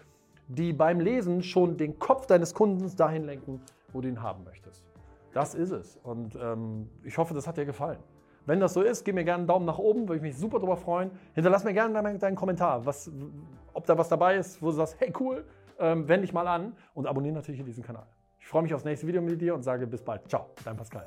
die 0.49 0.73
beim 0.73 1.01
Lesen 1.01 1.43
schon 1.43 1.77
den 1.77 1.99
Kopf 1.99 2.27
deines 2.27 2.55
Kundens 2.55 2.97
dahin 2.97 3.25
lenken, 3.25 3.61
wo 3.93 4.01
du 4.01 4.09
ihn 4.09 4.23
haben 4.23 4.45
möchtest. 4.45 4.85
Das 5.33 5.55
ist 5.55 5.71
es. 5.71 5.99
Und 6.03 6.37
ähm, 6.41 6.89
ich 7.05 7.17
hoffe, 7.17 7.35
das 7.35 7.47
hat 7.47 7.57
dir 7.57 7.67
gefallen. 7.67 7.99
Wenn 8.47 8.61
das 8.61 8.73
so 8.73 8.81
ist, 8.81 9.05
gib 9.05 9.15
mir 9.15 9.25
gerne 9.25 9.41
einen 9.41 9.47
Daumen 9.47 9.67
nach 9.67 9.79
oben, 9.79 10.09
würde 10.09 10.17
ich 10.17 10.23
mich 10.23 10.37
super 10.37 10.59
darüber 10.59 10.77
freuen. 10.77 11.11
Hinterlass 11.35 11.65
mir 11.65 11.75
gerne 11.75 11.93
deinen, 11.95 12.19
deinen 12.19 12.37
Kommentar, 12.37 12.85
was, 12.87 13.11
ob 13.75 13.85
da 13.85 13.99
was 13.99 14.09
dabei 14.09 14.37
ist, 14.37 14.63
wo 14.63 14.67
du 14.67 14.73
sagst, 14.73 14.97
hey 14.99 15.13
cool, 15.21 15.45
ähm, 15.79 16.09
wende 16.09 16.23
dich 16.23 16.33
mal 16.33 16.49
an 16.49 16.73
und 16.95 17.07
abonniere 17.07 17.35
natürlich 17.35 17.63
diesen 17.63 17.85
Kanal. 17.85 18.07
Ich 18.39 18.47
freue 18.47 18.63
mich 18.63 18.75
aufs 18.75 18.85
nächste 18.85 19.07
Video 19.07 19.21
mit 19.21 19.41
dir 19.41 19.55
und 19.55 19.63
sage 19.63 19.87
bis 19.87 20.03
bald. 20.03 20.29
Ciao, 20.29 20.51
dein 20.65 20.77
Pascal. 20.77 21.07